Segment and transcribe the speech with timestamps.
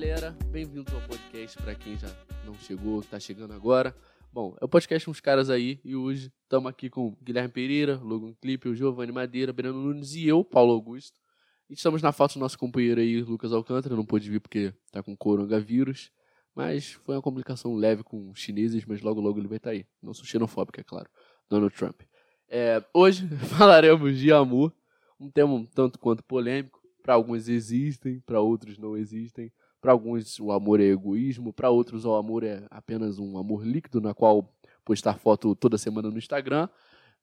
[0.00, 2.08] galera, bem-vindo ao podcast para quem já
[2.46, 3.94] não chegou, tá chegando agora.
[4.32, 8.32] Bom, é o podcast Uns Caras Aí e hoje estamos aqui com Guilherme Pereira, Logan
[8.40, 11.20] Clipe, o Giovanni Madeira, Breno Nunes e eu, Paulo Augusto.
[11.68, 15.02] E estamos na falta do nosso companheiro aí, Lucas Alcântara, não pôde vir porque tá
[15.02, 16.10] com coronavírus,
[16.54, 19.76] mas foi uma complicação leve com os chineses, mas logo logo ele vai estar tá
[19.76, 19.84] aí.
[20.02, 21.10] Não sou xenofóbico, é claro.
[21.46, 22.00] Donald Trump.
[22.48, 23.28] É, hoje
[23.58, 24.74] falaremos de amor,
[25.20, 26.80] um tema um tanto quanto polêmico.
[27.02, 29.52] Para alguns existem, para outros não existem.
[29.80, 34.00] Para alguns o amor é egoísmo, para outros o amor é apenas um amor líquido,
[34.00, 34.52] na qual
[34.84, 36.68] postar foto toda semana no Instagram.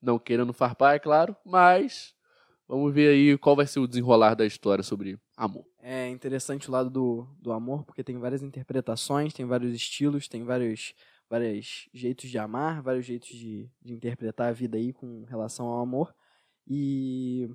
[0.02, 2.16] Não querendo farpar, é claro, mas
[2.68, 5.66] vamos ver aí qual vai ser o desenrolar da história sobre amor.
[5.80, 10.44] É interessante o lado do, do amor, porque tem várias interpretações, tem vários estilos, tem
[10.44, 10.94] vários,
[11.30, 15.80] vários jeitos de amar, vários jeitos de, de interpretar a vida aí com relação ao
[15.80, 16.14] amor.
[16.68, 17.49] E,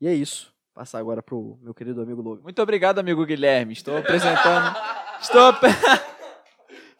[0.00, 2.42] e é isso passar agora pro meu querido amigo Logan.
[2.42, 3.72] Muito obrigado, amigo Guilherme.
[3.72, 4.76] Estou apresentando.
[5.20, 5.52] estou.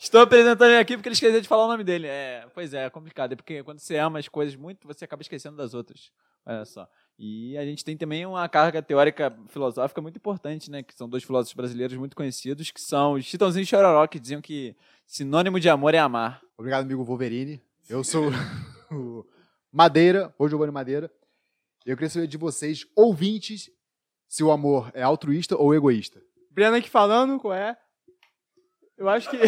[0.03, 2.09] Estou apresentando ele aqui porque ele esqueceu de falar o nome dele.
[2.09, 3.34] É, pois é, é complicado.
[3.34, 6.11] É porque quando você ama as coisas muito, você acaba esquecendo das outras.
[6.45, 6.89] Olha só.
[7.17, 10.83] E a gente tem também uma carga teórica filosófica muito importante, né?
[10.83, 14.41] Que são dois filósofos brasileiros muito conhecidos, que são os Chitãozinho e Chororó, que diziam
[14.41, 14.75] que
[15.06, 16.43] sinônimo de amor é amar.
[16.59, 17.62] Obrigado, amigo Wolverine.
[17.89, 18.28] Eu sou
[18.91, 19.25] o
[19.70, 21.12] Madeira, o Giovanni Madeira.
[21.84, 23.70] Eu queria saber de vocês, ouvintes,
[24.28, 26.22] se o amor é altruísta ou egoísta.
[26.50, 27.77] Breno aqui falando, qual é?
[28.97, 29.36] Eu acho que.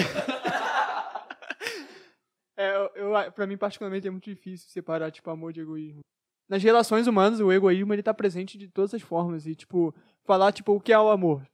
[2.56, 6.00] é, eu, eu, pra mim, particularmente, é muito difícil separar, tipo, amor de egoísmo.
[6.48, 9.46] Nas relações humanas, o egoísmo, ele tá presente de todas as formas.
[9.46, 11.46] E, tipo, falar, tipo, o que é o amor?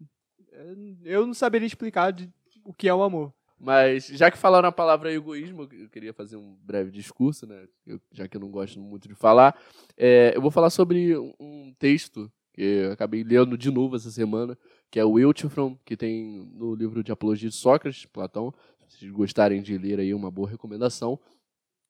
[1.04, 2.32] Eu não saberia explicar de,
[2.64, 3.34] o que é o amor.
[3.62, 7.68] Mas, já que falaram a palavra egoísmo, eu queria fazer um breve discurso, né?
[7.86, 9.54] Eu, já que eu não gosto muito de falar.
[9.98, 14.56] É, eu vou falar sobre um texto que eu acabei lendo de novo essa semana,
[14.90, 18.50] que é o Euthyphron, que tem no livro de Apologia de Sócrates, Platão.
[18.88, 21.20] Se vocês gostarem de ler aí, uma boa recomendação.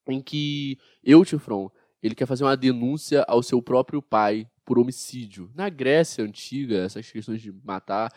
[0.09, 1.71] Em que Euthyphron,
[2.03, 5.49] ele quer fazer uma denúncia ao seu próprio pai por homicídio.
[5.55, 8.13] Na Grécia Antiga, essas questões de matar,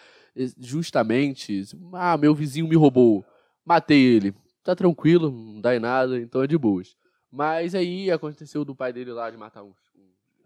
[0.58, 1.62] justamente,
[1.94, 3.24] ah, meu vizinho me roubou
[3.66, 4.34] matei ele.
[4.64, 6.96] Tá tranquilo, não dá em nada, então é de boas.
[7.30, 9.74] Mas aí aconteceu do pai dele lá de matar um,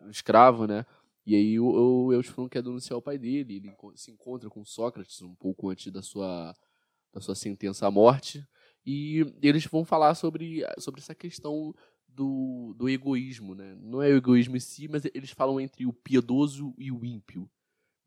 [0.02, 0.86] um escravo, né?
[1.26, 5.22] E aí o, o Euthyphron quer denunciar o pai dele, ele se encontra com Sócrates
[5.22, 6.56] um pouco antes da sua,
[7.14, 8.48] da sua sentença à morte,
[8.86, 11.76] e eles vão falar sobre, sobre essa questão
[12.08, 13.76] do, do egoísmo, né?
[13.82, 17.50] Não é o egoísmo em si, mas eles falam entre o piedoso e o ímpio.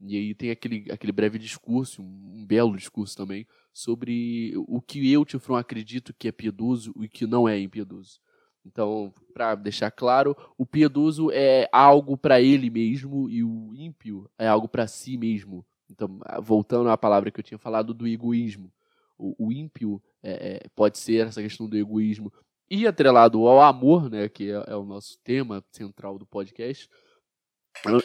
[0.01, 5.25] E aí tem aquele, aquele breve discurso, um, belo discurso também, sobre o que eu,
[5.25, 8.19] Tifron, acredito que é piedoso e que não é impiedoso.
[8.65, 14.47] Então, para deixar claro, o piedoso é algo para ele mesmo e o ímpio é
[14.47, 15.65] algo para si mesmo.
[15.91, 18.73] Então, voltando à palavra que eu tinha falado do egoísmo,
[19.19, 22.33] o, o ímpio é, é, pode ser essa questão do egoísmo
[22.71, 26.89] e atrelado ao amor, né, que é, é o nosso tema central do podcast,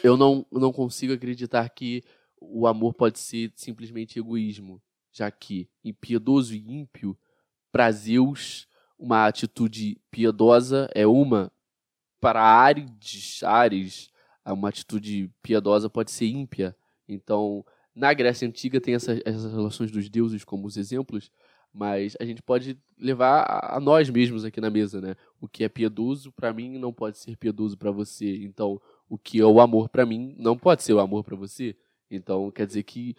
[0.04, 2.04] eu não, não consigo acreditar que
[2.40, 4.82] o amor pode ser simplesmente egoísmo,
[5.12, 7.18] já que impiedoso e ímpio,
[7.72, 11.52] para Zeus, uma atitude piedosa é uma,
[12.20, 14.10] para Ares, Ares,
[14.46, 16.76] uma atitude piedosa pode ser ímpia.
[17.08, 21.32] Então, na Grécia Antiga tem essa, essas relações dos deuses como os exemplos,
[21.74, 25.16] mas a gente pode levar a, a nós mesmos aqui na mesa, né?
[25.42, 28.44] O que é piedoso para mim não pode ser piedoso para você.
[28.44, 31.76] Então, o que é o amor para mim não pode ser o amor para você.
[32.10, 33.16] Então, quer dizer que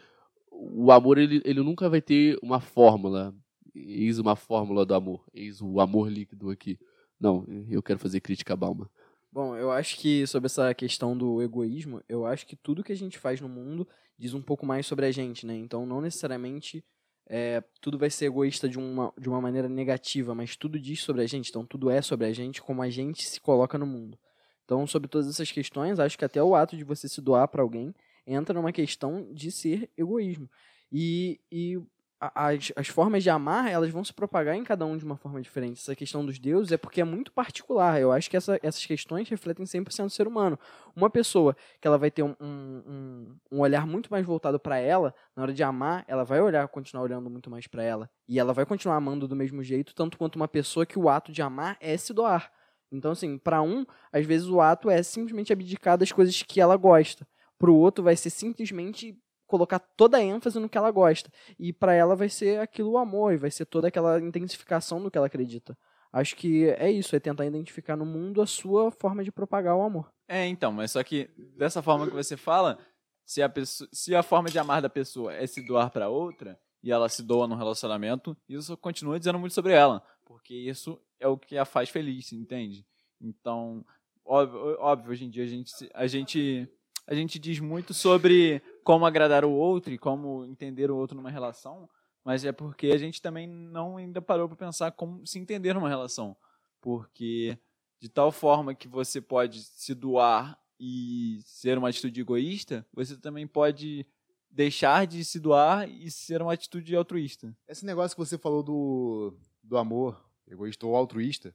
[0.50, 3.34] o amor ele, ele nunca vai ter uma fórmula.
[3.74, 5.24] Eis uma fórmula do amor.
[5.34, 6.78] Eis o amor líquido aqui.
[7.20, 8.90] Não, eu quero fazer crítica a Balma.
[9.30, 12.96] Bom, eu acho que sobre essa questão do egoísmo, eu acho que tudo que a
[12.96, 13.86] gente faz no mundo
[14.18, 15.54] diz um pouco mais sobre a gente, né?
[15.54, 16.82] Então, não necessariamente
[17.28, 21.22] é, tudo vai ser egoísta de uma, de uma maneira negativa, mas tudo diz sobre
[21.22, 24.18] a gente, então tudo é sobre a gente, como a gente se coloca no mundo.
[24.66, 27.62] Então, sobre todas essas questões, acho que até o ato de você se doar para
[27.62, 27.94] alguém
[28.26, 30.50] entra numa questão de ser egoísmo.
[30.92, 31.80] E, e
[32.18, 35.40] as, as formas de amar, elas vão se propagar em cada um de uma forma
[35.40, 35.80] diferente.
[35.80, 38.00] Essa questão dos deuses é porque é muito particular.
[38.00, 40.58] Eu acho que essa, essas questões refletem 100% do ser humano.
[40.96, 45.14] Uma pessoa que ela vai ter um, um, um olhar muito mais voltado para ela,
[45.36, 48.10] na hora de amar, ela vai olhar, continuar olhando muito mais para ela.
[48.26, 51.30] E ela vai continuar amando do mesmo jeito, tanto quanto uma pessoa que o ato
[51.30, 52.50] de amar é se doar.
[52.96, 56.76] Então, assim, para um, às vezes o ato é simplesmente abdicar das coisas que ela
[56.76, 57.26] gosta.
[57.58, 61.30] Para o outro, vai ser simplesmente colocar toda a ênfase no que ela gosta.
[61.58, 65.10] E para ela vai ser aquilo o amor, e vai ser toda aquela intensificação do
[65.10, 65.76] que ela acredita.
[66.12, 69.82] Acho que é isso, é tentar identificar no mundo a sua forma de propagar o
[69.82, 70.10] amor.
[70.28, 72.78] É, então, mas só que dessa forma que você fala,
[73.24, 76.58] se a, pessoa, se a forma de amar da pessoa é se doar para outra,
[76.82, 81.28] e ela se doa no relacionamento, isso continua dizendo muito sobre ela, porque isso é
[81.28, 82.86] o que a faz feliz, entende?
[83.20, 83.84] Então,
[84.24, 86.68] óbvio, óbvio hoje em dia a gente, a gente
[87.06, 91.30] a gente diz muito sobre como agradar o outro e como entender o outro numa
[91.30, 91.88] relação,
[92.24, 95.88] mas é porque a gente também não ainda parou para pensar como se entender numa
[95.88, 96.36] relação,
[96.80, 97.56] porque
[98.00, 103.46] de tal forma que você pode se doar e ser uma atitude egoísta, você também
[103.46, 104.04] pode
[104.50, 107.56] deixar de se doar e ser uma atitude altruísta.
[107.68, 111.54] Esse negócio que você falou do, do amor, egoísta ou altruísta,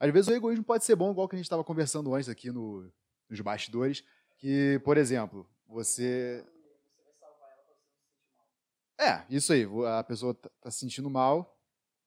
[0.00, 2.50] às vezes o egoísmo pode ser bom, igual que a gente estava conversando antes aqui
[2.50, 2.90] no,
[3.28, 4.04] nos bastidores,
[4.36, 6.44] que, por exemplo, você...
[9.00, 9.66] É, isso aí,
[9.98, 11.56] a pessoa tá, tá se sentindo mal,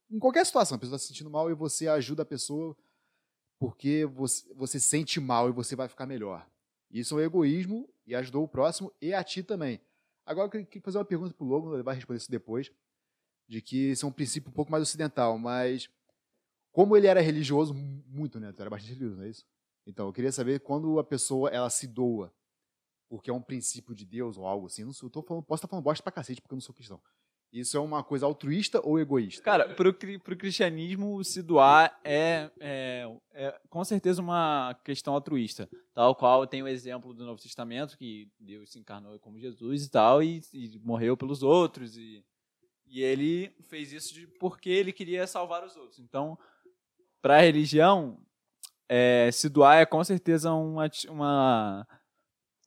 [0.09, 2.75] em qualquer situação, a pessoa está se sentindo mal e você ajuda a pessoa
[3.57, 6.45] porque você, você sente mal e você vai ficar melhor.
[6.89, 9.79] Isso é um egoísmo e ajudou o próximo e a ti também.
[10.25, 12.71] Agora eu queria fazer uma pergunta pro Lobo, ele vai responder isso depois,
[13.51, 15.89] de que isso é um princípio um pouco mais ocidental, mas
[16.71, 18.53] como ele era religioso, mu- muito, né?
[18.53, 19.45] Tu era bastante religioso, não é isso?
[19.85, 22.33] Então, eu queria saber quando a pessoa ela se doa,
[23.09, 24.85] porque é um princípio de Deus ou algo assim.
[24.85, 27.01] Não eu tô falando, posso estar falando bosta pra cacete, porque eu não sou cristão.
[27.51, 29.43] Isso é uma coisa altruísta ou egoísta?
[29.43, 35.69] Cara, pro, pro cristianismo, se doar é, é, é com certeza uma questão altruísta.
[35.93, 39.89] Tal qual tem o exemplo do Novo Testamento, que Deus se encarnou como Jesus e
[39.91, 41.97] tal, e, e morreu pelos outros.
[41.97, 42.23] E,
[42.91, 45.97] e ele fez isso de, porque ele queria salvar os outros.
[45.99, 46.37] Então,
[47.21, 48.19] para a religião,
[48.89, 51.87] é, se doar é com certeza uma, uma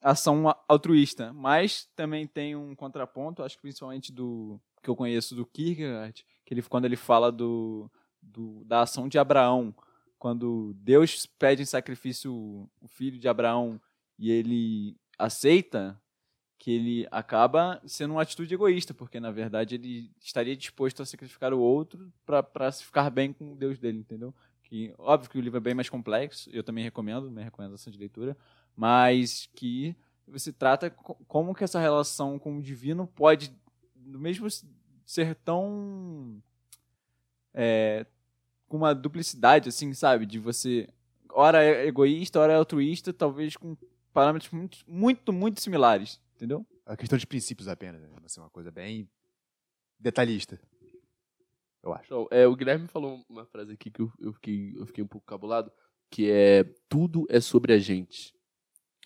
[0.00, 1.32] ação altruísta.
[1.32, 6.54] Mas também tem um contraponto, acho que principalmente do que eu conheço do Kierkegaard, que
[6.54, 7.90] ele, quando ele fala do,
[8.20, 9.74] do- da ação de Abraão,
[10.18, 12.32] quando Deus pede em sacrifício
[12.80, 13.80] o filho de Abraão
[14.18, 16.00] e ele aceita,
[16.64, 21.52] que ele acaba sendo uma atitude egoísta, porque na verdade ele estaria disposto a sacrificar
[21.52, 24.34] o outro para se ficar bem com o Deus dele, entendeu?
[24.62, 27.98] Que óbvio que o livro é bem mais complexo, eu também recomendo, minha recomendação de
[27.98, 28.34] leitura,
[28.74, 29.94] mas que
[30.26, 33.54] você trata co- como que essa relação com o divino pode
[33.94, 34.48] mesmo
[35.04, 36.42] ser tão
[37.52, 38.06] é,
[38.70, 40.88] com uma duplicidade assim sabe de você
[41.28, 43.76] ora é egoísta ora é altruísta talvez com
[44.14, 48.08] parâmetros muito muito muito similares entendeu É uma questão de princípios apenas, né?
[48.20, 49.08] Vai ser uma coisa bem
[49.98, 50.60] detalhista.
[51.82, 52.04] Eu acho.
[52.06, 55.06] Então, é, o Guilherme falou uma frase aqui que eu, eu fiquei, eu fiquei um
[55.06, 55.70] pouco cabulado,
[56.10, 58.34] que é tudo é sobre a gente.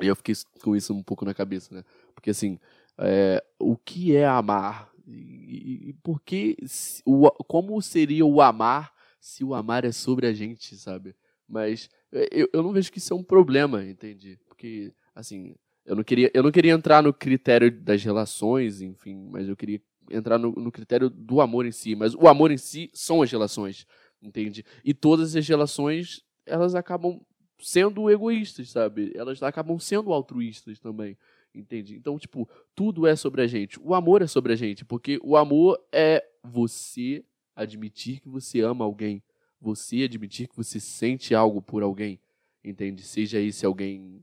[0.01, 1.85] E eu fiquei com isso um pouco na cabeça, né?
[2.15, 2.59] Porque assim,
[2.99, 4.93] é, o que é amar?
[5.07, 10.27] E, e- por que, se- o, como seria o amar se o amar é sobre
[10.27, 11.17] a gente, sabe?
[11.49, 14.39] Mas é, eu, eu não vejo que isso é um problema, entende?
[14.47, 15.57] Porque, assim,
[15.89, 19.81] eu não queria, eu não queria entrar no critério das relações, enfim, mas eu queria
[20.11, 21.97] entrar no, no critério do amor em si.
[21.97, 23.87] Mas o amor em si são as relações,
[24.21, 24.63] entende?
[24.85, 27.19] E todas as relações, elas acabam
[27.59, 29.13] sendo egoístas, sabe?
[29.15, 31.17] Elas acabam sendo altruístas também,
[31.55, 31.97] entende?
[31.97, 33.81] Então, tipo, tudo é sobre a gente.
[33.81, 37.25] O amor é sobre a gente, porque o amor é você
[37.57, 39.23] admitir que você ama alguém,
[39.59, 42.21] você admitir que você sente algo por alguém,
[42.63, 43.03] entende?
[43.03, 44.23] Seja esse alguém,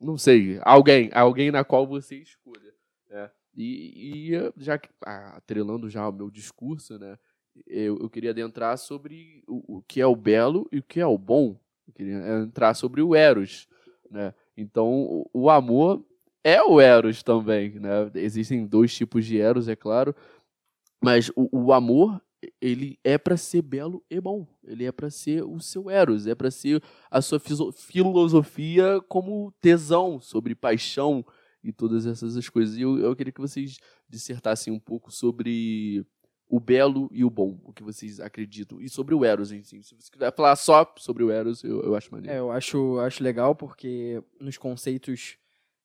[0.00, 2.74] não sei, alguém, alguém na qual você escolha,
[3.08, 3.30] né?
[3.56, 7.18] E, e já que, ah, atrelando já o meu discurso, né?
[7.66, 11.06] Eu, eu queria adentrar sobre o, o que é o belo e o que é
[11.06, 11.58] o bom.
[11.86, 13.68] Eu queria entrar sobre o Eros,
[14.10, 14.32] né?
[14.56, 16.04] Então, o, o amor
[16.42, 18.10] é o Eros também, né?
[18.14, 20.14] Existem dois tipos de Eros, é claro,
[21.02, 22.20] mas o, o amor
[22.60, 24.46] ele é para ser belo e bom.
[24.64, 30.20] Ele é para ser o seu Eros, é para ser a sua filosofia como tesão
[30.20, 31.24] sobre paixão
[31.62, 32.76] e todas essas coisas.
[32.76, 33.78] E eu, eu queria que vocês
[34.08, 36.04] dissertassem um pouco sobre
[36.48, 38.80] o belo e o bom, o que vocês acreditam.
[38.80, 39.82] E sobre o Eros si.
[39.82, 42.34] Se você quiser falar só sobre o Eros, eu, eu acho maneiro.
[42.34, 45.38] É, eu acho, acho legal porque nos conceitos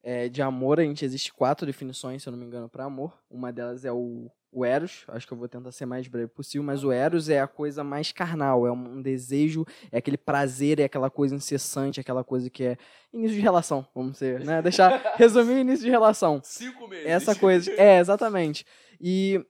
[0.06, 3.18] é, de amor a gente existe quatro definições, se eu não me engano, para amor.
[3.28, 6.64] Uma delas é o, o Eros, acho que eu vou tentar ser mais breve possível,
[6.64, 10.80] mas o Eros é a coisa mais carnal, é um, um desejo, é aquele prazer,
[10.80, 12.78] é aquela coisa incessante, aquela coisa que é
[13.12, 14.62] início de relação, vamos ser, né?
[14.62, 16.40] Deixar resumir o início de relação.
[16.44, 17.08] Cinco meses.
[17.08, 17.72] Essa coisa.
[17.72, 18.64] É, exatamente.
[19.02, 19.44] E,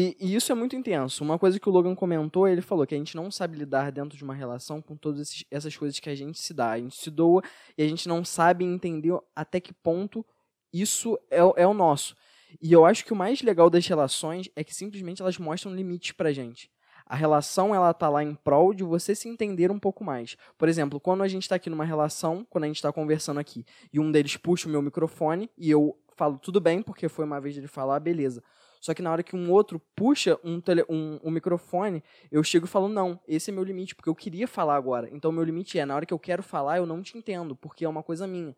[0.00, 1.24] e, e isso é muito intenso.
[1.24, 4.16] Uma coisa que o Logan comentou, ele falou que a gente não sabe lidar dentro
[4.16, 6.70] de uma relação com todas essas coisas que a gente se dá.
[6.70, 7.42] A gente se doa
[7.76, 10.24] e a gente não sabe entender até que ponto
[10.72, 12.14] isso é, é o nosso.
[12.62, 16.12] E eu acho que o mais legal das relações é que simplesmente elas mostram limites
[16.12, 16.70] pra gente.
[17.04, 20.36] A relação, ela tá lá em prol de você se entender um pouco mais.
[20.56, 23.64] Por exemplo, quando a gente tá aqui numa relação, quando a gente tá conversando aqui,
[23.92, 27.40] e um deles puxa o meu microfone e eu falo tudo bem, porque foi uma
[27.40, 28.44] vez ele falar, beleza.
[28.80, 32.66] Só que na hora que um outro puxa um, tele, um, um microfone, eu chego
[32.66, 35.08] e falo, não, esse é meu limite, porque eu queria falar agora.
[35.12, 37.84] Então, meu limite é, na hora que eu quero falar, eu não te entendo, porque
[37.84, 38.54] é uma coisa minha.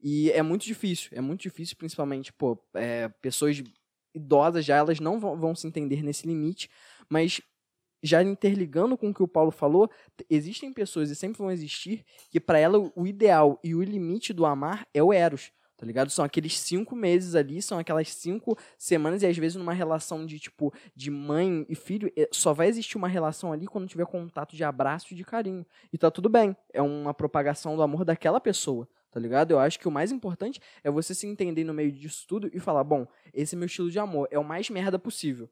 [0.00, 3.62] E é muito difícil, é muito difícil, principalmente, pô, é, pessoas
[4.14, 6.70] idosas já, elas não vão, vão se entender nesse limite,
[7.08, 7.40] mas
[8.02, 9.90] já interligando com o que o Paulo falou,
[10.30, 14.46] existem pessoas e sempre vão existir que para ela o ideal e o limite do
[14.46, 16.10] amar é o eros, tá ligado?
[16.10, 20.38] São aqueles cinco meses ali, são aquelas cinco semanas e às vezes numa relação de
[20.38, 24.56] tipo de mãe e filho é, só vai existir uma relação ali quando tiver contato
[24.56, 28.40] de abraço e de carinho e tá tudo bem, é uma propagação do amor daquela
[28.40, 28.86] pessoa.
[29.10, 29.52] Tá ligado?
[29.52, 32.60] Eu acho que o mais importante é você se entender no meio disso tudo e
[32.60, 35.48] falar: bom, esse é meu estilo de amor, é o mais merda possível.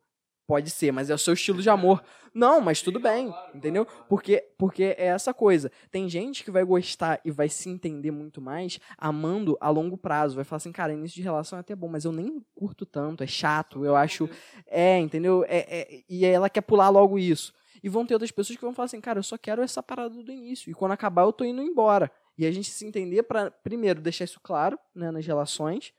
[0.47, 2.03] Pode ser, mas é o seu estilo de amor.
[2.33, 3.85] Não, mas tudo bem, entendeu?
[4.09, 5.73] Porque, porque é essa coisa.
[5.91, 10.37] Tem gente que vai gostar e vai se entender muito mais amando a longo prazo.
[10.37, 13.25] Vai falar assim, cara, início de relação é até bom, mas eu nem curto tanto,
[13.25, 14.29] é chato, eu acho.
[14.67, 15.45] É, entendeu?
[15.49, 17.53] É, é, e ela quer pular logo isso.
[17.83, 20.23] E vão ter outras pessoas que vão falar assim, cara, eu só quero essa parada
[20.23, 20.71] do início.
[20.71, 22.11] E quando acabar, eu tô indo embora.
[22.39, 25.93] E a gente se entender para, primeiro, deixar isso claro né, nas relações,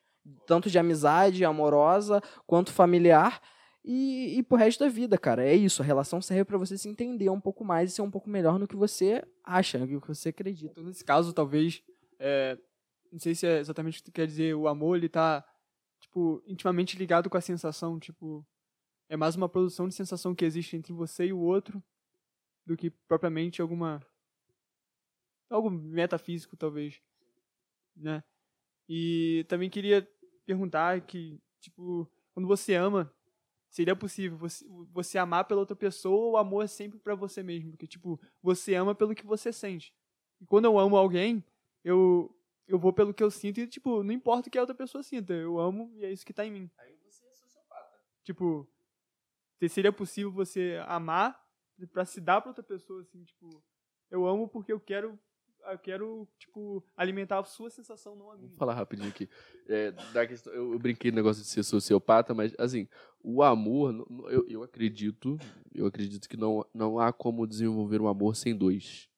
[0.45, 3.41] tanto de amizade, amorosa, quanto familiar
[3.89, 5.47] e, e pro resto da vida, cara.
[5.47, 5.81] É isso.
[5.81, 8.59] A relação serve para você se entender um pouco mais e ser um pouco melhor
[8.59, 10.83] no que você acha, no que você acredita.
[10.83, 11.81] Nesse caso, talvez,
[12.19, 12.59] é,
[13.09, 15.41] não sei se é exatamente o que tu quer dizer, o amor, ele tá,
[16.01, 18.45] tipo, intimamente ligado com a sensação, tipo,
[19.07, 21.81] é mais uma produção de sensação que existe entre você e o outro
[22.65, 24.05] do que propriamente alguma
[25.49, 27.01] algo metafísico talvez,
[27.95, 28.21] né?
[28.89, 30.05] E também queria
[30.45, 33.09] perguntar que, tipo, quando você ama,
[33.77, 37.43] seria possível você, você amar pela outra pessoa ou o amor é sempre para você
[37.43, 37.69] mesmo?
[37.69, 39.93] Porque, tipo, você ama pelo que você sente.
[40.41, 41.45] E quando eu amo alguém,
[41.83, 42.35] eu,
[42.67, 45.03] eu vou pelo que eu sinto e, tipo, não importa o que a outra pessoa
[45.03, 45.31] sinta.
[45.31, 46.71] Eu amo e é isso que tá em mim.
[46.75, 48.01] Aí você é sociopata.
[48.23, 48.67] Tipo,
[49.69, 51.39] seria possível você amar
[51.93, 53.63] para se dar pra outra pessoa, assim, tipo,
[54.09, 55.19] eu amo porque eu quero
[55.71, 58.49] eu quero, tipo, alimentar a sua sensação, não a minha.
[58.49, 59.29] Vou falar rapidinho aqui.
[59.67, 62.87] É, da questão, eu, eu, brinquei no negócio de ser sociopata, mas, assim,
[63.21, 65.37] o amor, eu, eu acredito,
[65.73, 69.09] eu acredito que não, não há como desenvolver um amor sem dois.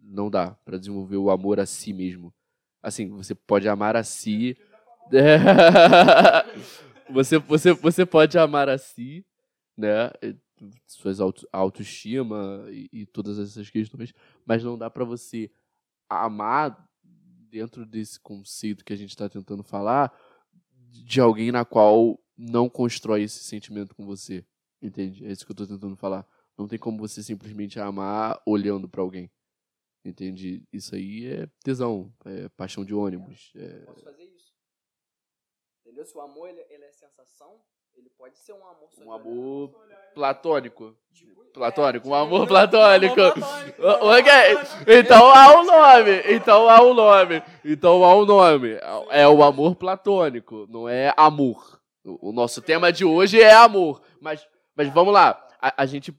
[0.00, 2.32] Não dá para desenvolver o amor a si mesmo.
[2.82, 4.56] Assim, você pode amar a si.
[7.10, 9.26] você, você, você pode amar a si,
[9.76, 10.10] né?
[10.86, 14.12] Suas auto, autoestima e, e, todas essas questões,
[14.44, 15.50] mas não dá para você
[16.08, 16.88] amar
[17.50, 20.12] dentro desse conceito que a gente está tentando falar
[20.90, 24.46] de alguém na qual não constrói esse sentimento com você,
[24.80, 25.26] entende?
[25.26, 26.26] É isso que eu estou tentando falar.
[26.56, 29.30] Não tem como você simplesmente amar olhando para alguém,
[30.04, 30.66] entende?
[30.72, 33.52] Isso aí é tesão, é paixão de ônibus.
[33.54, 33.84] É...
[33.84, 34.54] Posso fazer isso?
[35.80, 36.04] Entendeu?
[36.04, 37.60] Se o amor ele, ele é sensação,
[37.98, 39.70] ele pode ser um amor Um amor
[40.14, 40.96] platônico.
[41.12, 43.20] Tipo, platônico, é, um amor tipo, platônico.
[43.20, 44.32] ok.
[44.86, 46.22] Então há um nome.
[46.28, 47.42] Então há um nome.
[47.64, 48.78] Então há um nome.
[49.10, 51.80] É o amor platônico, não é amor.
[52.04, 54.00] O nosso tema de hoje é amor.
[54.20, 55.44] Mas, mas vamos lá.
[55.60, 56.14] A, a gente.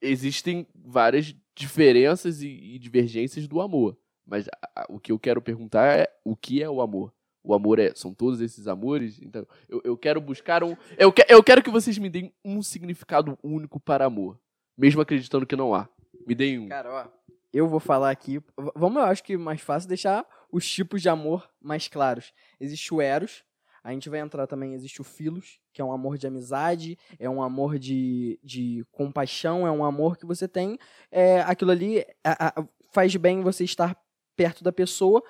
[0.00, 3.98] Existem várias diferenças e, e divergências do amor.
[4.24, 7.12] Mas a, a, o que eu quero perguntar é o que é o amor?
[7.48, 9.18] O amor é, são todos esses amores.
[9.22, 10.76] Então, eu, eu quero buscar um.
[10.98, 14.38] Eu, que, eu quero que vocês me deem um significado único para amor.
[14.76, 15.88] Mesmo acreditando que não há.
[16.26, 16.68] Me deem um.
[16.68, 17.06] Cara, ó.
[17.50, 18.38] Eu vou falar aqui.
[18.76, 22.34] Vamos, eu acho que mais fácil deixar os tipos de amor mais claros.
[22.60, 23.42] Existe o Eros.
[23.82, 27.30] A gente vai entrar também, existe o Filos, que é um amor de amizade, é
[27.30, 30.78] um amor de, de compaixão, é um amor que você tem.
[31.10, 33.96] É, aquilo ali a, a, faz bem você estar
[34.36, 35.22] perto da pessoa,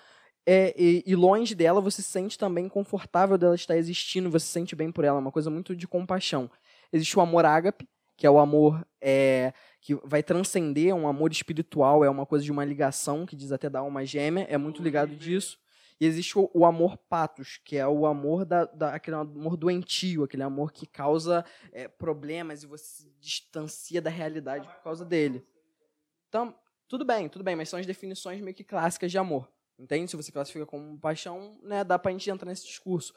[0.50, 4.52] é, e, e, longe dela você se sente também confortável dela estar existindo, você se
[4.52, 6.50] sente bem por ela, uma coisa muito de compaixão.
[6.90, 7.86] Existe o amor ágape,
[8.16, 12.50] que é o amor é, que vai transcender, um amor espiritual, é uma coisa de
[12.50, 15.58] uma ligação, que diz até da alma gêmea, é muito ligado disso.
[16.00, 20.24] E existe o, o amor patos, que é o amor da, da, aquele amor doentio,
[20.24, 25.46] aquele amor que causa é, problemas e você se distancia da realidade por causa dele.
[26.26, 26.54] Então,
[26.88, 29.46] tudo bem, tudo bem, mas são as definições meio que clássicas de amor.
[29.78, 30.10] Entende?
[30.10, 33.14] Se você classifica como paixão, né, dá pra gente entrar nesse discurso.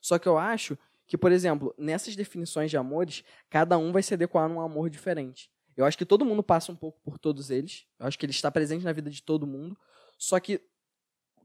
[0.00, 4.14] Só que eu acho que, por exemplo, nessas definições de amores, cada um vai se
[4.14, 5.50] adequar num amor diferente.
[5.76, 7.86] Eu acho que todo mundo passa um pouco por todos eles.
[7.98, 9.76] Eu acho que ele está presente na vida de todo mundo.
[10.16, 10.60] Só que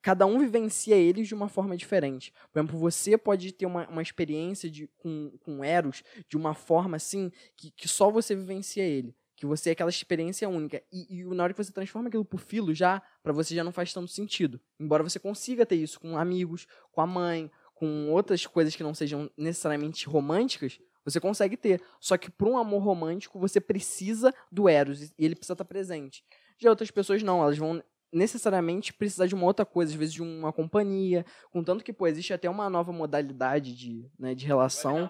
[0.01, 2.33] cada um vivencia eles de uma forma diferente.
[2.51, 6.97] Por exemplo, você pode ter uma, uma experiência de, com, com Eros de uma forma
[6.97, 10.83] assim que, que só você vivencia ele que você é aquela experiência única.
[10.91, 13.71] E, e na hora que você transforma aquilo por filo, já, para você já não
[13.71, 14.61] faz tanto sentido.
[14.79, 18.93] Embora você consiga ter isso com amigos, com a mãe, com outras coisas que não
[18.93, 21.81] sejam necessariamente românticas, você consegue ter.
[21.99, 26.23] Só que para um amor romântico, você precisa do Eros e ele precisa estar presente.
[26.59, 27.81] Já outras pessoas não, elas vão
[28.13, 32.31] necessariamente precisar de uma outra coisa, às vezes de uma companhia, contanto que, pô, existe
[32.31, 35.09] até uma nova modalidade de, né, de relação.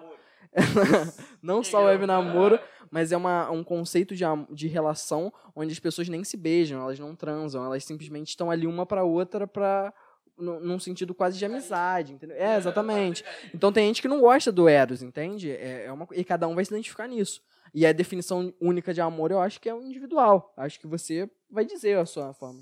[1.41, 5.79] Não só o web namoro, mas é uma, um conceito de, de relação onde as
[5.79, 9.93] pessoas nem se beijam, elas não transam, elas simplesmente estão ali uma para outra para
[10.37, 12.35] num sentido quase de amizade, entendeu?
[12.35, 13.23] É, exatamente.
[13.53, 15.51] Então tem gente que não gosta do Eros, entende?
[15.51, 17.41] É, é uma, e cada um vai se identificar nisso.
[17.73, 20.51] E a definição única de amor eu acho que é o individual.
[20.57, 22.59] Acho que você vai dizer a sua forma.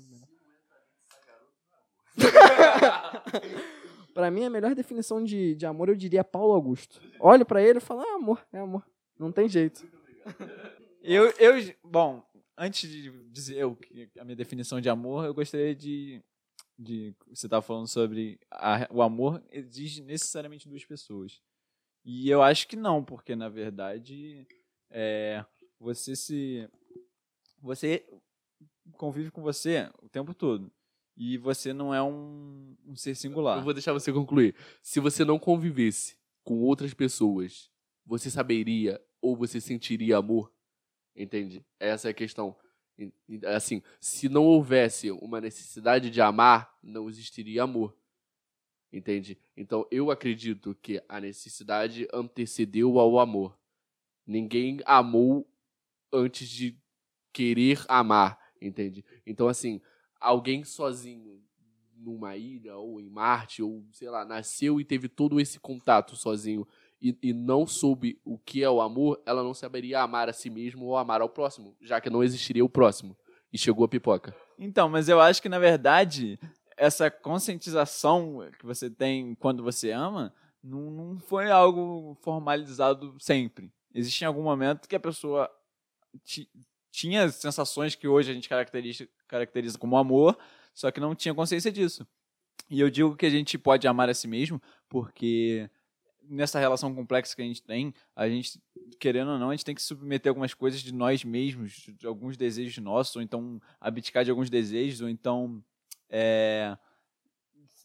[4.14, 7.00] Pra mim, a melhor definição de, de amor eu diria Paulo Augusto.
[7.18, 8.84] Olho pra ele e falo, é amor, é amor.
[9.18, 9.86] Não tem jeito.
[11.02, 12.22] Eu, eu, bom,
[12.58, 13.74] antes de dizer eu,
[14.18, 16.22] a minha definição de amor, eu gostaria de,
[16.78, 21.40] de você estava falando sobre a- o amor exige necessariamente duas pessoas.
[22.04, 24.46] E eu acho que não, porque na verdade
[24.90, 25.42] é,
[25.78, 26.68] você se
[27.62, 28.06] você
[28.98, 30.70] convive com você o tempo todo
[31.20, 33.58] e você não é um, um ser singular.
[33.58, 34.54] Eu vou deixar você concluir.
[34.80, 37.70] Se você não convivesse com outras pessoas,
[38.06, 40.50] você saberia ou você sentiria amor?
[41.14, 41.62] Entende?
[41.78, 42.56] Essa é a questão.
[43.48, 47.94] Assim, se não houvesse uma necessidade de amar, não existiria amor.
[48.90, 49.38] Entende?
[49.54, 53.58] Então, eu acredito que a necessidade antecedeu ao amor.
[54.26, 55.46] Ninguém amou
[56.10, 56.80] antes de
[57.30, 59.04] querer amar, entende?
[59.26, 59.82] Então, assim,
[60.20, 61.40] alguém sozinho
[61.96, 66.66] numa ilha ou em Marte, ou sei lá, nasceu e teve todo esse contato sozinho
[67.00, 70.48] e, e não soube o que é o amor, ela não saberia amar a si
[70.50, 73.16] mesmo ou amar ao próximo, já que não existiria o próximo.
[73.52, 74.34] E chegou a pipoca.
[74.58, 76.38] Então, mas eu acho que na verdade
[76.76, 83.72] essa conscientização que você tem quando você ama não, não foi algo formalizado sempre.
[83.94, 85.50] Existe em algum momento que a pessoa
[86.22, 86.48] ti-
[86.92, 90.36] tinha sensações que hoje a gente caracteriza, caracteriza como amor,
[90.74, 92.06] só que não tinha consciência disso.
[92.68, 95.70] E eu digo que a gente pode amar a si mesmo porque
[96.22, 98.60] nessa relação complexa que a gente tem, a gente,
[99.00, 102.36] querendo ou não, a gente tem que submeter algumas coisas de nós mesmos, de alguns
[102.36, 105.62] desejos nossos, ou então abdicar de alguns desejos, ou então
[106.08, 106.76] é,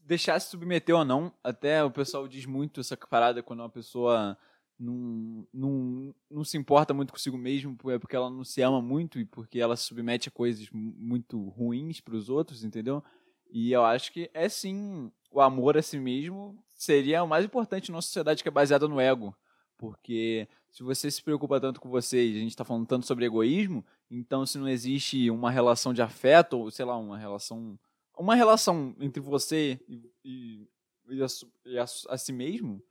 [0.01, 1.33] deixar se submeter ou não.
[1.43, 4.37] Até o pessoal diz muito essa parada quando uma pessoa
[4.79, 9.19] não, não, não se importa muito consigo mesmo, é porque ela não se ama muito
[9.19, 13.03] e porque ela se submete a coisas mu- muito ruins para os outros, entendeu?
[13.49, 17.91] E eu acho que é sim o amor a si mesmo seria o mais importante
[17.91, 19.35] numa sociedade que é baseada no ego.
[19.77, 23.25] Porque se você se preocupa tanto com você e a gente está falando tanto sobre
[23.25, 27.77] egoísmo, então se não existe uma relação de afeto, ou sei lá, uma relação.
[28.17, 30.67] Uma relação entre você e, e,
[31.09, 31.27] e a,
[31.65, 32.81] e a, a si mesmo,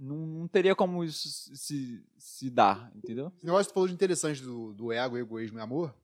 [0.00, 3.30] não, não teria como isso se, se dar, entendeu?
[3.36, 5.94] Esse negócio que tu falou de interessante do, do ego, egoísmo e amor.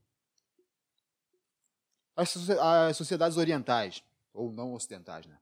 [2.15, 5.39] As, as sociedades orientais, ou não ocidentais, né?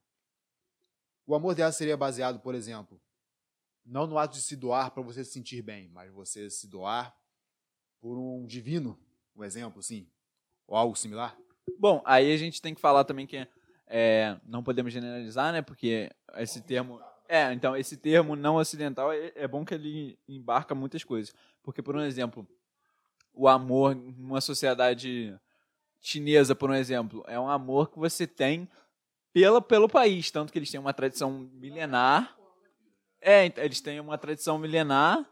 [1.26, 3.00] O amor delas seria baseado, por exemplo,
[3.84, 7.16] não no ato de se doar para você se sentir bem, mas você se doar
[8.00, 8.98] por um divino,
[9.34, 10.06] um exemplo, assim,
[10.66, 11.36] ou algo similar.
[11.78, 13.48] Bom, aí a gente tem que falar também que
[13.86, 15.62] é, não podemos generalizar, né?
[15.62, 17.00] Porque esse termo.
[17.28, 21.34] É, então, esse termo não ocidental é, é bom que ele embarca muitas coisas.
[21.62, 22.46] Porque, por um exemplo,
[23.32, 25.34] o amor numa sociedade
[26.00, 28.68] chinesa, por um exemplo, é um amor que você tem
[29.32, 30.30] pela, pelo país.
[30.30, 32.36] Tanto que eles têm uma tradição milenar.
[33.20, 35.26] É, ent- eles têm uma tradição milenar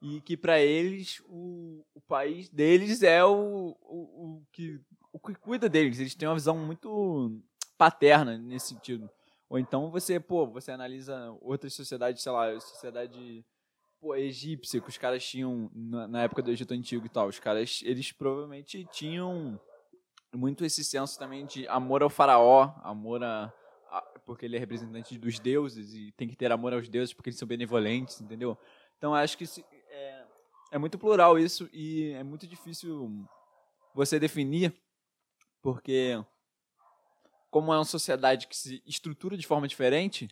[0.00, 4.80] e que para eles o, o país deles é o, o, o que
[5.12, 5.98] o que cuida deles.
[5.98, 7.42] Eles têm uma visão muito
[7.76, 9.10] paterna nesse sentido.
[9.52, 13.44] Ou então você, pô, você analisa outras sociedades, sei lá, sociedade
[14.00, 17.28] pô, egípcia que os caras tinham na, na época do Egito Antigo e tal.
[17.28, 19.60] Os caras, eles provavelmente tinham
[20.34, 23.52] muito esse senso também de amor ao faraó, amor a,
[23.90, 27.28] a- porque ele é representante dos deuses e tem que ter amor aos deuses porque
[27.28, 28.56] eles são benevolentes, entendeu?
[28.96, 30.24] Então acho que se- é,
[30.70, 33.10] é muito plural isso e é muito difícil
[33.94, 34.72] você definir
[35.60, 36.24] porque
[37.52, 40.26] como é uma sociedade que se estrutura de forma diferente,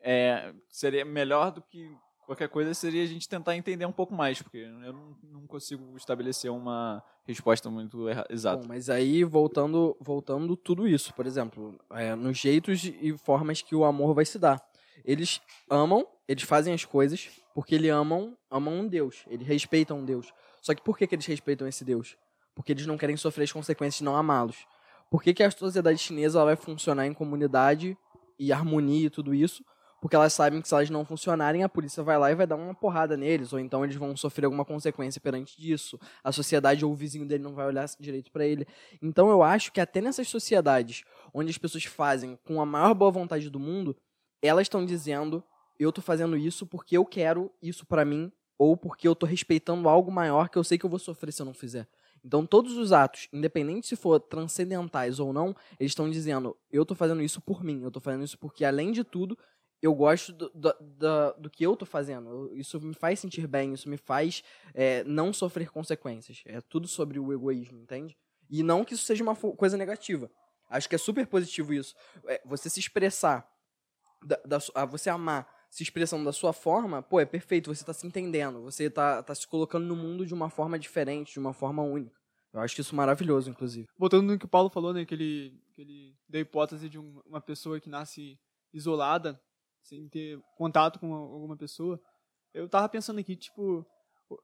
[0.00, 1.88] é, seria melhor do que
[2.26, 5.96] qualquer coisa seria a gente tentar entender um pouco mais, porque eu não, não consigo
[5.96, 8.62] estabelecer uma resposta muito exata.
[8.62, 13.76] Bom, mas aí, voltando, voltando tudo isso, por exemplo, é, nos jeitos e formas que
[13.76, 14.60] o amor vai se dar.
[15.04, 15.40] Eles
[15.70, 20.32] amam, eles fazem as coisas porque eles amam, amam um Deus, eles respeitam um Deus.
[20.60, 22.16] Só que por que, que eles respeitam esse Deus?
[22.52, 24.66] Porque eles não querem sofrer as consequências de não amá-los.
[25.10, 27.96] Por que, que a sociedade chinesa vai funcionar em comunidade
[28.38, 29.64] e harmonia e tudo isso?
[30.00, 32.56] porque elas sabem que se elas não funcionarem, a polícia vai lá e vai dar
[32.56, 35.98] uma porrada neles, ou então eles vão sofrer alguma consequência perante disso.
[36.22, 38.66] A sociedade ou o vizinho dele não vai olhar direito para ele.
[39.02, 41.02] Então eu acho que até nessas sociedades
[41.34, 43.96] onde as pessoas fazem com a maior boa vontade do mundo,
[44.40, 45.42] elas estão dizendo:
[45.78, 49.88] eu tô fazendo isso porque eu quero isso para mim, ou porque eu tô respeitando
[49.88, 51.88] algo maior que eu sei que eu vou sofrer se eu não fizer.
[52.28, 56.94] Então, todos os atos, independente se for transcendentais ou não, eles estão dizendo: eu tô
[56.94, 59.36] fazendo isso por mim, eu tô fazendo isso porque, além de tudo,
[59.80, 62.54] eu gosto do, do, do, do que eu tô fazendo.
[62.54, 64.42] Isso me faz sentir bem, isso me faz
[64.74, 66.42] é, não sofrer consequências.
[66.44, 68.14] É tudo sobre o egoísmo, entende?
[68.50, 70.30] E não que isso seja uma coisa negativa.
[70.68, 71.94] Acho que é super positivo isso.
[72.26, 73.50] É, você se expressar,
[74.22, 78.06] da, da, você amar se expressando da sua forma, pô, é perfeito, você está se
[78.06, 81.82] entendendo, você está tá se colocando no mundo de uma forma diferente, de uma forma
[81.82, 82.17] única.
[82.58, 83.88] Eu acho isso maravilhoso, inclusive.
[83.96, 86.98] Voltando no que o Paulo falou, né, que ele, que ele deu a hipótese de
[86.98, 88.38] um, uma pessoa que nasce
[88.72, 89.40] isolada,
[89.82, 92.00] sem ter contato com alguma pessoa,
[92.52, 93.86] eu tava pensando aqui, tipo,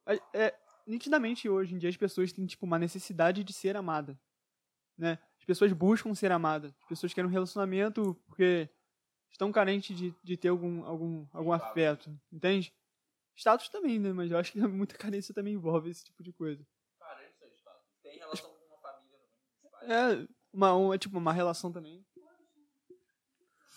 [0.06, 0.54] é, é,
[0.86, 4.18] nitidamente hoje em dia as pessoas têm, tipo, uma necessidade de ser amada,
[4.96, 5.18] né?
[5.38, 8.68] As pessoas buscam ser amadas, as pessoas querem um relacionamento porque
[9.30, 12.72] estão carentes de, de ter algum, algum, algum afeto, entende?
[13.36, 14.12] Status também, né?
[14.12, 16.64] Mas eu acho que muita carência também envolve esse tipo de coisa.
[16.98, 17.82] Carência é status.
[18.02, 19.73] Tem relação com uma família também.
[19.86, 22.04] É, uma, uma, tipo, uma relação também.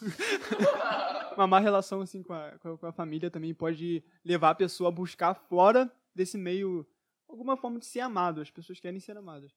[1.36, 4.92] uma má relação assim com a, com a família também pode levar a pessoa a
[4.92, 6.86] buscar fora desse meio
[7.28, 8.42] alguma forma de ser amado.
[8.42, 9.52] As pessoas querem ser amadas.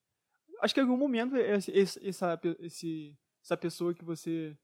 [0.60, 4.56] Acho que em algum momento esse, esse, essa, esse, essa pessoa que você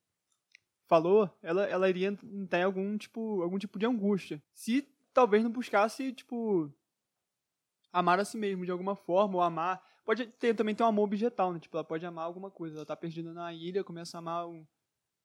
[0.87, 4.43] falou, ela, ela iria entrar em algum tipo, algum tipo de angústia.
[4.55, 6.73] Se talvez não buscasse, tipo,
[7.93, 9.83] amar a si mesmo de alguma forma, ou amar.
[10.07, 11.59] Pode ter, também ter um amor objetal, né?
[11.59, 12.77] Tipo, ela pode amar alguma coisa.
[12.77, 14.65] Ela tá perdida na ilha, começa a amar um,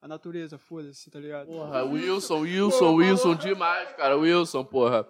[0.02, 1.46] a natureza, foda-se, tá ligado?
[1.46, 4.18] Porra, Wilson, Wilson, Wilson demais, cara.
[4.18, 5.08] Wilson, porra.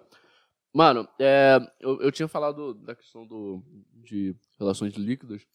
[0.74, 3.62] Mano, é, eu, eu tinha falado da questão do,
[3.94, 5.46] de relações líquidas.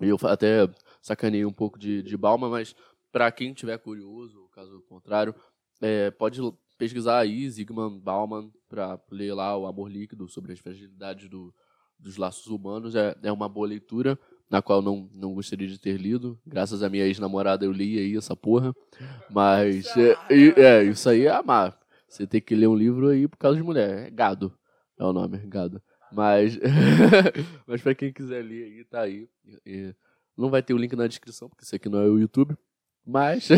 [0.00, 2.74] E eu até sacaneei um pouco de, de Balma, mas
[3.10, 5.34] para quem tiver curioso, caso contrário,
[5.80, 6.40] é, pode
[6.78, 11.52] pesquisar aí Zygmunt Bauman para ler lá o Amor Líquido sobre as fragilidades do,
[12.04, 12.94] dos laços humanos.
[12.94, 16.38] É, é uma boa leitura, na qual não, não gostaria de ter lido.
[16.46, 18.74] Graças à minha ex-namorada eu li aí essa porra.
[19.30, 20.16] Mas é,
[20.60, 21.76] é, isso aí é amar.
[22.06, 24.06] Você tem que ler um livro aí por causa de mulher.
[24.06, 24.56] É gado.
[24.98, 25.82] É o nome, gado.
[26.12, 26.56] Mas,
[27.66, 29.28] mas para quem quiser ler aí, tá aí.
[29.66, 29.92] E,
[30.36, 32.56] não vai ter o link na descrição, porque isso aqui não é o YouTube.
[33.04, 33.48] Mas.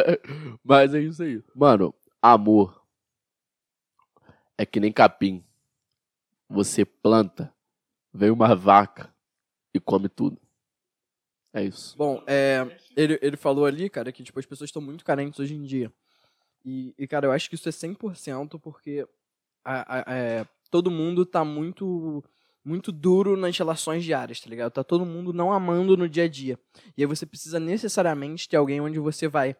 [0.64, 1.42] mas é isso aí.
[1.54, 2.82] Mano, amor.
[4.56, 5.44] É que nem capim.
[6.48, 7.52] Você planta,
[8.16, 9.14] vem uma vaca
[9.74, 10.40] e come tudo.
[11.52, 11.96] É isso.
[11.96, 15.54] Bom, é, ele, ele falou ali, cara, que tipo, as pessoas estão muito carentes hoje
[15.54, 15.92] em dia.
[16.64, 19.06] E, e, cara, eu acho que isso é 100% porque
[19.64, 22.24] a, a, é, todo mundo tá muito
[22.64, 24.72] muito duro nas relações diárias, tá ligado?
[24.72, 26.58] Tá todo mundo não amando no dia a dia.
[26.96, 29.54] E aí você precisa necessariamente ter alguém onde você vai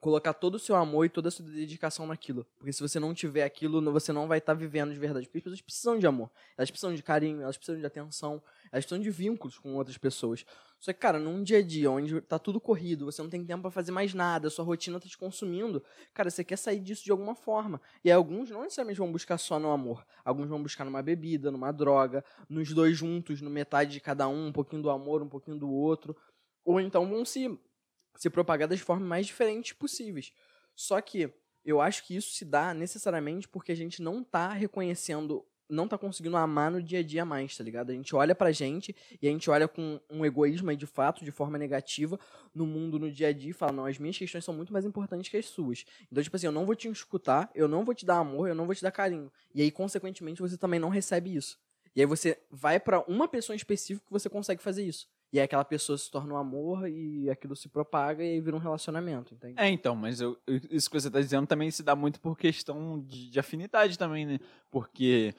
[0.00, 2.46] colocar todo o seu amor e toda a sua dedicação naquilo.
[2.56, 5.26] Porque se você não tiver aquilo, você não vai estar tá vivendo de verdade.
[5.26, 6.30] Porque as pessoas precisam de amor.
[6.56, 10.44] Elas precisam de carinho, elas precisam de atenção, elas precisam de vínculos com outras pessoas.
[10.78, 13.60] Só que, cara, num dia a dia onde tá tudo corrido, você não tem tempo
[13.60, 15.84] para fazer mais nada, sua rotina tá te consumindo,
[16.14, 17.78] cara, você quer sair disso de alguma forma.
[18.02, 20.02] E aí, alguns não necessariamente vão buscar só no amor.
[20.24, 24.46] Alguns vão buscar numa bebida, numa droga, nos dois juntos, no metade de cada um,
[24.46, 26.16] um pouquinho do amor, um pouquinho do outro.
[26.64, 27.58] Ou então vão se
[28.16, 30.32] se propagar das formas mais diferentes possíveis.
[30.74, 31.32] Só que
[31.64, 35.96] eu acho que isso se dá necessariamente porque a gente não tá reconhecendo, não tá
[35.96, 37.90] conseguindo amar no dia a dia mais, tá ligado?
[37.90, 41.24] A gente olha pra gente e a gente olha com um egoísmo aí de fato,
[41.24, 42.18] de forma negativa,
[42.54, 44.84] no mundo, no dia a dia e fala, não, as minhas questões são muito mais
[44.84, 45.84] importantes que as suas.
[46.10, 48.54] Então, tipo assim, eu não vou te escutar, eu não vou te dar amor, eu
[48.54, 49.30] não vou te dar carinho.
[49.54, 51.58] E aí, consequentemente, você também não recebe isso.
[51.94, 55.08] E aí você vai para uma pessoa em específico que você consegue fazer isso.
[55.32, 58.56] E aí aquela pessoa se torna um amor e aquilo se propaga e aí vira
[58.56, 59.54] um relacionamento, entende?
[59.56, 60.36] É, então, mas eu,
[60.70, 64.26] isso que você está dizendo também se dá muito por questão de, de afinidade também,
[64.26, 64.40] né?
[64.70, 65.34] Porque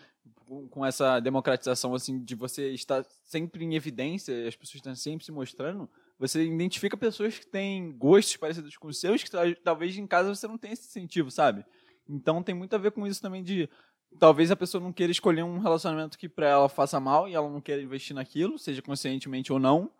[0.69, 5.31] com essa democratização assim de você estar sempre em evidência, as pessoas estão sempre se
[5.31, 9.29] mostrando, você identifica pessoas que têm gostos parecidos com os seus, que
[9.63, 11.65] talvez em casa você não tenha esse incentivo, sabe?
[12.07, 13.69] Então tem muito a ver com isso também de
[14.19, 17.49] talvez a pessoa não queira escolher um relacionamento que para ela faça mal e ela
[17.49, 19.91] não queira investir naquilo, seja conscientemente ou não.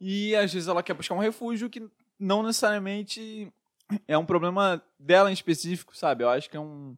[0.00, 3.52] E às vezes ela quer buscar um refúgio que não necessariamente
[4.06, 6.24] é um problema dela em específico, sabe?
[6.24, 6.96] Eu acho que é um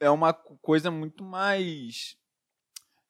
[0.00, 2.16] é uma coisa muito mais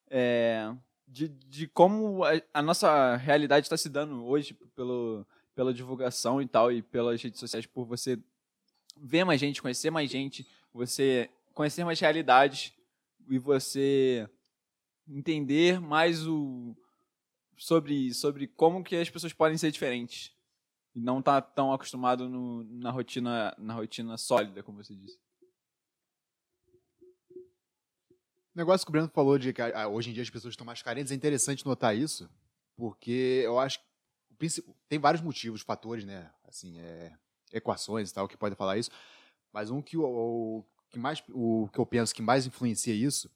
[0.09, 0.71] é,
[1.07, 6.47] de, de como a, a nossa realidade está se dando hoje pelo, pela divulgação e
[6.47, 8.17] tal e pelas redes sociais por você
[8.97, 12.73] ver mais gente, conhecer mais gente, você conhecer mais realidades
[13.27, 14.29] e você
[15.07, 16.75] entender mais o
[17.57, 20.35] sobre sobre como que as pessoas podem ser diferentes
[20.93, 25.17] e não tá tão acostumado no, na rotina na rotina sólida, como você disse.
[28.53, 30.65] O negócio que o Breno falou de que ah, hoje em dia as pessoas estão
[30.65, 32.29] mais carentes, é interessante notar isso,
[32.75, 33.85] porque eu acho que
[34.87, 36.31] tem vários motivos, fatores, né?
[36.45, 37.13] Assim, é,
[37.51, 38.91] equações e tal, que podem falar isso.
[39.51, 40.65] Mas um que, o, o
[40.95, 43.29] que mais, o que eu penso que mais influencia isso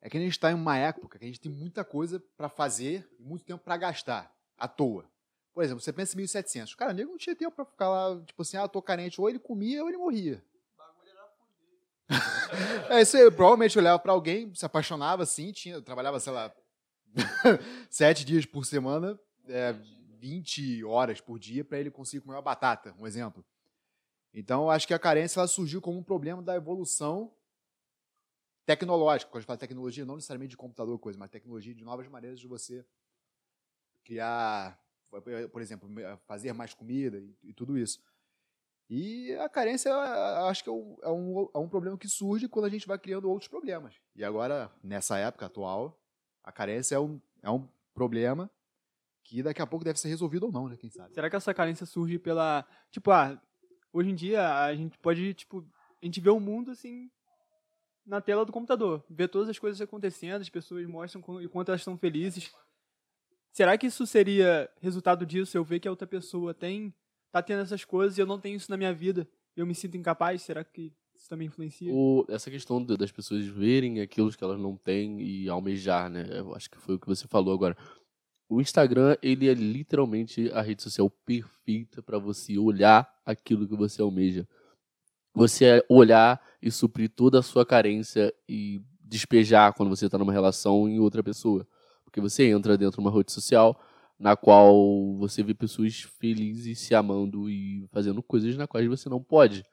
[0.00, 2.48] é que a gente está em uma época que a gente tem muita coisa para
[2.48, 5.08] fazer e muito tempo para gastar, à toa.
[5.54, 6.74] Por exemplo, você pensa em 1700.
[6.74, 9.20] Cara, o nego não tinha tempo para ficar lá, tipo assim, ah, tô carente.
[9.20, 10.44] Ou ele comia ou ele morria.
[12.88, 16.52] É, isso aí, provavelmente olhava pra alguém, se apaixonava assim, tinha, trabalhava, sei lá,
[17.88, 19.72] sete dias por semana, é,
[20.18, 23.44] 20 horas por dia para ele conseguir comer uma batata, um exemplo.
[24.32, 27.34] Então, eu acho que a carência ela surgiu como um problema da evolução
[28.64, 29.30] tecnológica.
[29.30, 32.38] Quando a gente fala tecnologia, não necessariamente de computador, coisa, mas tecnologia de novas maneiras
[32.38, 32.86] de você
[34.04, 34.80] criar,
[35.52, 35.88] por exemplo,
[36.26, 38.00] fazer mais comida e, e tudo isso.
[38.88, 39.94] E a carência,
[40.48, 42.98] acho que é um, é, um, é um problema que surge quando a gente vai
[42.98, 43.94] criando outros problemas.
[44.16, 46.00] E agora, nessa época atual,
[46.42, 48.50] a carência é um, é um problema
[49.22, 50.76] que daqui a pouco deve ser resolvido ou não, né?
[50.76, 51.14] Quem sabe?
[51.14, 52.66] Será que essa carência surge pela.
[52.90, 53.40] Tipo, ah,
[53.92, 55.64] hoje em dia a gente pode, tipo,
[56.02, 57.10] a gente vê o mundo assim
[58.06, 61.80] na tela do computador, vê todas as coisas acontecendo, as pessoas mostram o quanto elas
[61.80, 62.52] estão felizes.
[63.52, 65.56] Será que isso seria resultado disso?
[65.56, 66.94] Eu ver que a outra pessoa tem
[67.30, 69.28] tá tendo essas coisas e eu não tenho isso na minha vida.
[69.56, 70.42] Eu me sinto incapaz.
[70.42, 71.92] Será que isso também influencia?
[71.92, 76.26] O, essa questão das pessoas verem aquilo que elas não têm e almejar, né?
[76.30, 77.76] Eu acho que foi o que você falou agora.
[78.50, 84.02] O Instagram, ele é literalmente a rede social perfeita para você olhar aquilo que você
[84.02, 84.44] almeja.
[85.32, 90.88] Você olhar e suprir toda a sua carência e despejar quando você está numa relação
[90.88, 91.64] em outra pessoa.
[92.04, 93.80] Porque você entra dentro de uma rede social
[94.18, 99.22] na qual você vê pessoas felizes se amando e fazendo coisas na quais você não
[99.22, 99.64] pode.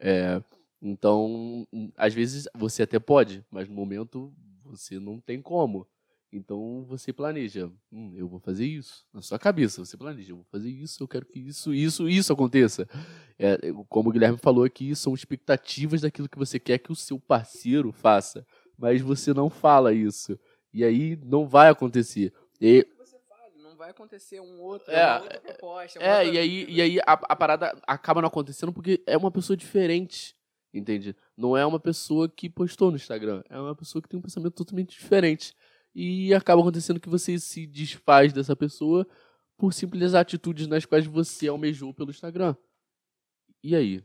[0.00, 0.42] É,
[0.80, 4.32] então, às vezes você até pode, mas no momento
[4.64, 5.86] você não tem como.
[6.30, 9.06] Então você planeja, hum, eu vou fazer isso.
[9.12, 12.32] Na sua cabeça, você planeja, eu vou fazer isso, eu quero que isso, isso, isso
[12.32, 12.86] aconteça.
[13.38, 13.56] É,
[13.88, 17.92] como o Guilherme falou aqui, são expectativas daquilo que você quer que o seu parceiro
[17.92, 18.46] faça.
[18.76, 20.38] Mas você não fala isso.
[20.72, 22.32] E aí não vai acontecer.
[22.60, 22.86] E,
[23.56, 25.98] não vai acontecer um outro, É, uma outra proposta.
[25.98, 29.16] uma é, outra e aí, e aí a, a parada acaba não acontecendo porque é
[29.16, 30.36] uma pessoa diferente,
[30.74, 31.16] entende?
[31.36, 34.54] Não é uma pessoa que postou no Instagram, é uma pessoa que tem um pensamento
[34.54, 35.54] totalmente diferente.
[36.00, 39.04] E acaba acontecendo que você se desfaz dessa pessoa
[39.56, 42.54] por simples atitudes nas quais você almejou pelo Instagram.
[43.64, 44.04] E aí?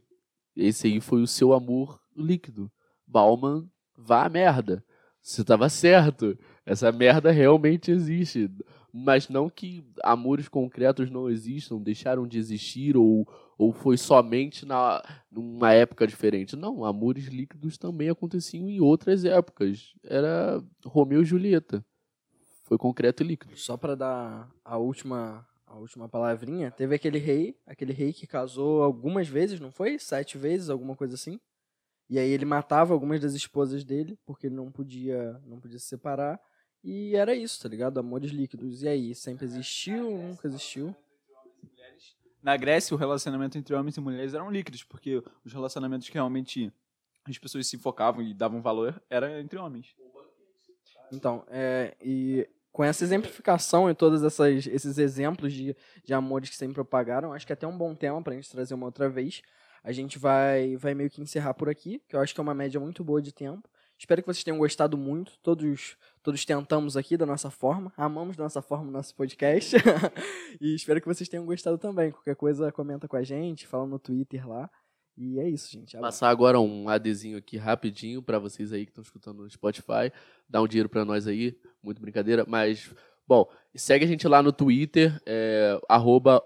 [0.56, 2.72] Esse aí foi o seu amor líquido.
[3.06, 4.84] Bauman, vá à merda.
[5.22, 6.36] Você tava certo.
[6.66, 8.50] Essa merda realmente existe.
[8.92, 15.04] Mas não que amores concretos não existam, deixaram de existir ou, ou foi somente na,
[15.32, 16.56] numa época diferente.
[16.56, 19.94] Não, amores líquidos também aconteciam em outras épocas.
[20.04, 21.86] Era Romeu e Julieta.
[22.64, 23.58] Foi concreto e líquido.
[23.58, 28.84] Só pra dar a última, a última palavrinha, teve aquele rei, aquele rei que casou
[28.84, 30.00] algumas vezes, não foi?
[30.00, 31.40] Sete vezes, alguma coisa assim.
[32.10, 35.86] E aí ele matava algumas das esposas dele, porque ele não podia, não podia se
[35.86, 36.40] separar.
[36.84, 37.98] E era isso, tá ligado?
[37.98, 38.84] Amores líquidos.
[38.84, 40.94] E aí, sempre existiu, nunca existiu.
[42.44, 46.72] Na Grécia, o relacionamento entre homens e mulheres eram líquidos, porque os relacionamentos que realmente
[47.26, 49.96] as pessoas se focavam e davam valor era entre homens.
[51.10, 56.74] Então, é, e com essa exemplificação e todos esses exemplos de, de amores que sempre
[56.74, 59.42] propagaram, acho que é até um bom tema pra gente trazer uma outra vez.
[59.82, 62.54] A gente vai, vai meio que encerrar por aqui, que eu acho que é uma
[62.54, 63.70] média muito boa de tempo.
[63.98, 65.34] Espero que vocês tenham gostado muito.
[65.42, 67.94] Todos, todos tentamos aqui da nossa forma.
[67.96, 69.76] Amamos da nossa forma o nosso podcast.
[70.60, 72.12] e espero que vocês tenham gostado também.
[72.12, 74.70] Qualquer coisa, comenta com a gente, fala no Twitter lá.
[75.18, 75.96] E é isso, gente.
[75.96, 76.18] Abraço.
[76.18, 80.12] Passar agora um adesinho aqui rapidinho pra vocês aí que estão escutando no Spotify.
[80.50, 82.46] Dá um dinheiro pra nós aí, muito brincadeira.
[82.48, 82.94] Mas,
[83.28, 85.80] bom, segue a gente lá no Twitter, é,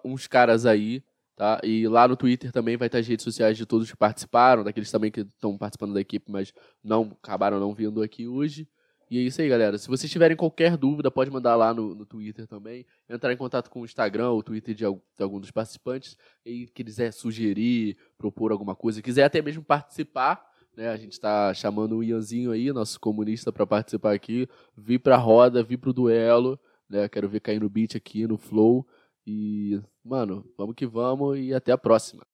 [0.04, 1.02] uns caras aí,
[1.38, 1.62] tá?
[1.64, 4.92] E lá no Twitter também vai estar as redes sociais de todos que participaram, daqueles
[4.92, 6.52] também que estão participando da equipe, mas
[6.84, 8.68] não acabaram não vindo aqui hoje.
[9.10, 9.78] E é isso aí, galera.
[9.78, 12.86] Se vocês tiverem qualquer dúvida, pode mandar lá no, no Twitter também.
[13.08, 16.18] Entrar em contato com o Instagram ou o Twitter de, de algum dos participantes.
[16.46, 20.46] E quiser sugerir, propor alguma coisa, quiser até mesmo participar,
[20.76, 20.90] né?
[20.90, 24.46] A gente está chamando o Ianzinho aí, nosso comunista, para participar aqui.
[24.76, 27.08] Vir pra roda, vir pro duelo, né?
[27.08, 28.86] Quero ver cair no beat aqui, no flow.
[29.28, 32.26] E, mano, vamos que vamos e até a próxima.